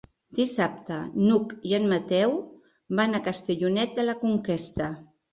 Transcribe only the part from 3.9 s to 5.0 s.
de la Conquesta.